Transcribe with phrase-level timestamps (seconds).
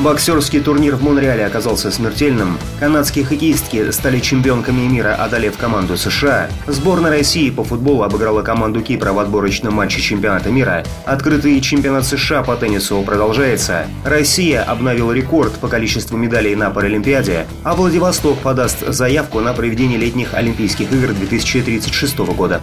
[0.00, 2.58] Боксерский турнир в Монреале оказался смертельным.
[2.78, 6.48] Канадские хоккеистки стали чемпионками мира, одолев команду США.
[6.66, 10.84] Сборная России по футболу обыграла команду Кипра в отборочном матче чемпионата мира.
[11.04, 13.84] Открытый чемпионат США по теннису продолжается.
[14.02, 20.32] Россия обновила рекорд по количеству медалей на Паралимпиаде, а Владивосток подаст заявку на проведение летних
[20.32, 22.62] Олимпийских игр 2036 года.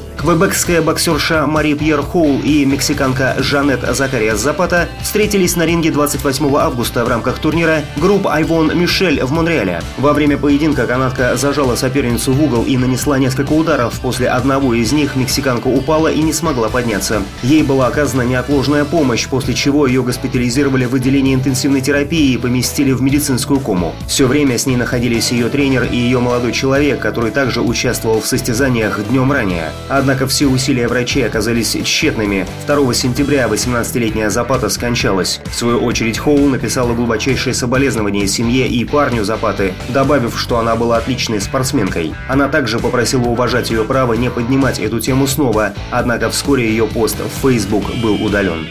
[0.21, 7.03] Квебекская боксерша Мари Пьер Хоул и мексиканка Жанет Закария Запата встретились на ринге 28 августа
[7.03, 9.81] в рамках турнира групп Айвон Мишель в Монреале.
[9.97, 13.99] Во время поединка канадка зажала соперницу в угол и нанесла несколько ударов.
[13.99, 17.23] После одного из них мексиканка упала и не смогла подняться.
[17.41, 22.91] Ей была оказана неотложная помощь, после чего ее госпитализировали в отделении интенсивной терапии и поместили
[22.91, 23.95] в медицинскую кому.
[24.05, 28.27] Все время с ней находились ее тренер и ее молодой человек, который также участвовал в
[28.27, 29.71] состязаниях днем ранее.
[29.89, 32.45] Однако Однако все усилия врачей оказались тщетными.
[32.67, 35.39] 2 сентября 18-летняя Запата скончалась.
[35.45, 40.97] В свою очередь Хоул написала глубочайшее соболезнование семье и парню Запаты, добавив, что она была
[40.97, 42.13] отличной спортсменкой.
[42.27, 47.15] Она также попросила уважать ее право не поднимать эту тему снова, однако вскоре ее пост
[47.17, 48.67] в Facebook был удален.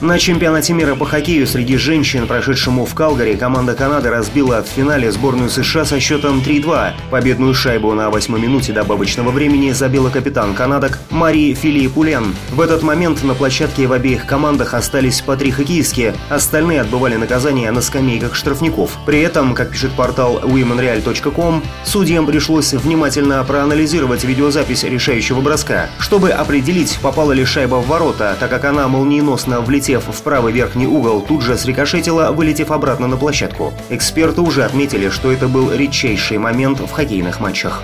[0.00, 5.12] На чемпионате мира по хоккею среди женщин, прошедшему в Калгари, команда Канады разбила в финале
[5.12, 6.92] сборную США со счетом 3-2.
[7.10, 12.34] Победную шайбу на восьмой минуте добавочного времени забила капитан канадок Мари Филиппулен.
[12.50, 17.70] В этот момент на площадке в обеих командах остались по три хоккеистки, остальные отбывали наказание
[17.70, 18.96] на скамейках штрафников.
[19.04, 26.98] При этом, как пишет портал womenreal.com, судьям пришлось внимательно проанализировать видеозапись решающего броска, чтобы определить,
[27.02, 31.20] попала ли шайба в ворота, так как она молниеносно влетела влетев в правый верхний угол,
[31.20, 33.72] тут же срикошетила, вылетев обратно на площадку.
[33.90, 37.82] Эксперты уже отметили, что это был редчайший момент в хоккейных матчах.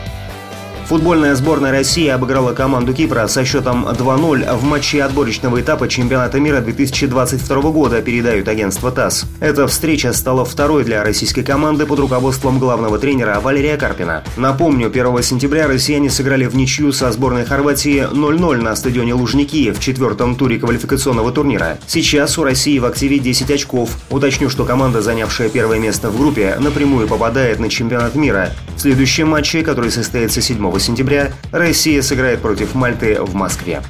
[0.89, 6.61] Футбольная сборная России обыграла команду Кипра со счетом 2-0 в матче отборочного этапа чемпионата мира
[6.61, 9.25] 2022 года, передают агентство ТАСС.
[9.41, 14.23] Эта встреча стала второй для российской команды под руководством главного тренера Валерия Карпина.
[14.37, 19.81] Напомню, 1 сентября россияне сыграли в ничью со сборной Хорватии 0-0 на стадионе Лужники в
[19.81, 21.79] четвертом туре квалификационного турнира.
[21.89, 23.91] Сейчас у России в активе 10 очков.
[24.09, 28.53] Уточню, что команда, занявшая первое место в группе, напрямую попадает на чемпионат мира.
[28.77, 33.83] В следующем матче, который состоится 7 сентября Россия сыграет против Мальты в Москве.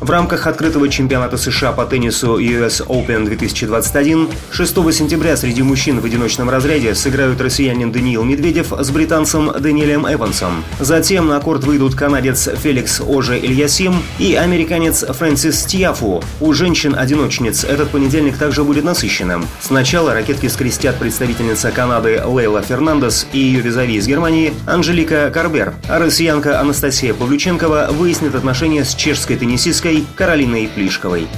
[0.00, 6.04] В рамках открытого чемпионата США по теннису US Open 2021 6 сентября среди мужчин в
[6.04, 10.62] одиночном разряде сыграют россиянин Даниил Медведев с британцем Даниэлем Эвансом.
[10.78, 16.22] Затем на корт выйдут канадец Феликс Оже Ильясим и американец Фрэнсис Тиафу.
[16.40, 19.46] У женщин-одиночниц этот понедельник также будет насыщенным.
[19.60, 25.98] Сначала ракетки скрестят представительница Канады Лейла Фернандес и ее визави из Германии Анжелика Карбер, а
[25.98, 31.28] россиянка Анастасия Павлюченкова выяснит отношения с чешской теннисисткой Липецкой, Каролиной Плишковой.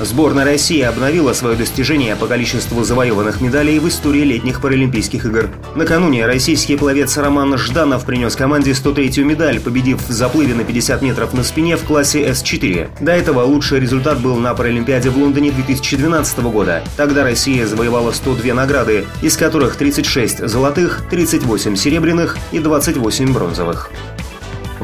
[0.00, 5.50] Сборная России обновила свое достижение по количеству завоеванных медалей в истории летних Паралимпийских игр.
[5.76, 11.32] Накануне российский пловец Роман Жданов принес команде 103-ю медаль, победив в заплыве на 50 метров
[11.32, 12.88] на спине в классе С4.
[13.00, 16.82] До этого лучший результат был на Паралимпиаде в Лондоне 2012 года.
[16.96, 23.92] Тогда Россия завоевала 102 награды, из которых 36 золотых, 38 серебряных и 28 бронзовых.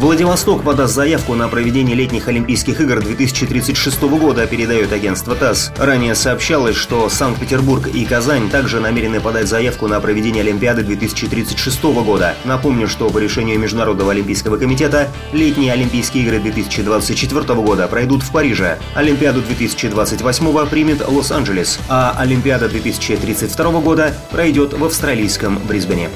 [0.00, 5.72] Владивосток подаст заявку на проведение летних Олимпийских игр 2036 года, передает агентство ТАСС.
[5.76, 12.34] Ранее сообщалось, что Санкт-Петербург и Казань также намерены подать заявку на проведение Олимпиады 2036 года.
[12.46, 18.78] Напомню, что по решению Международного Олимпийского комитета летние Олимпийские игры 2024 года пройдут в Париже.
[18.94, 26.08] Олимпиаду 2028 примет Лос-Анджелес, а Олимпиада 2032 года пройдет в австралийском Брисбене.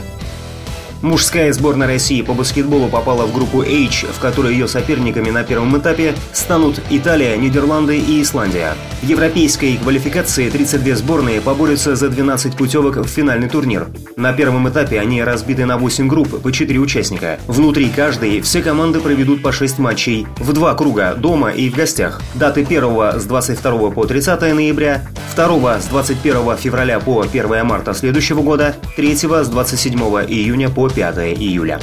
[1.04, 5.76] Мужская сборная России по баскетболу попала в группу H, в которой ее соперниками на первом
[5.76, 8.72] этапе станут Италия, Нидерланды и Исландия.
[9.02, 13.88] В европейской квалификации 32 сборные поборются за 12 путевок в финальный турнир.
[14.16, 17.38] На первом этапе они разбиты на 8 групп по 4 участника.
[17.46, 22.22] Внутри каждой все команды проведут по 6 матчей в два круга дома и в гостях.
[22.32, 25.06] Даты 1 с 22 по 30 ноября,
[25.36, 31.18] 2 с 21 февраля по 1 марта следующего года, 3 с 27 июня по 5
[31.38, 31.80] июля.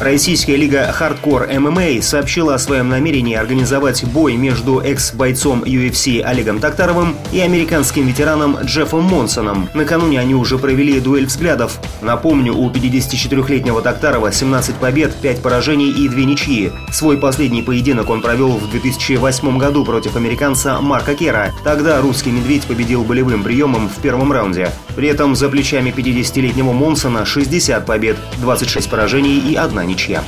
[0.00, 7.16] Российская лига «Хардкор ММА» сообщила о своем намерении организовать бой между экс-бойцом UFC Олегом Токтаровым
[7.32, 9.68] и американским ветераном Джеффом Монсоном.
[9.72, 11.78] Накануне они уже провели дуэль взглядов.
[12.02, 16.72] Напомню, у 54-летнего Токтарова 17 побед, 5 поражений и 2 ничьи.
[16.90, 21.52] Свой последний поединок он провел в 2008 году против американца Марка Кера.
[21.62, 24.72] Тогда русский медведь победил болевым приемом в первом раунде.
[24.96, 30.22] При этом за плечами 50-летнего Монсона 60 побед, 26 поражений и одна ничья.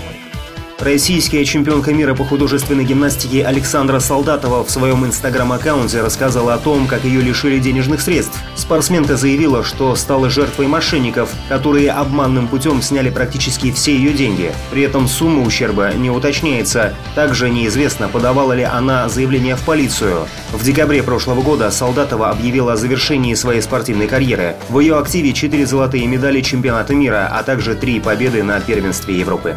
[0.79, 7.05] Российская чемпионка мира по художественной гимнастике Александра Солдатова в своем инстаграм-аккаунте рассказала о том, как
[7.05, 8.39] ее лишили денежных средств.
[8.57, 14.53] Спортсменка заявила, что стала жертвой мошенников, которые обманным путем сняли практически все ее деньги.
[14.71, 16.93] При этом сумма ущерба не уточняется.
[17.15, 20.29] Также неизвестно, подавала ли она заявление в полицию.
[20.53, 24.57] В декабре прошлого года Солдатова объявила о завершении своей спортивной карьеры.
[24.69, 29.57] В ее активе 4 золотые медали чемпионата мира, а также 3 победы на первенстве Европы.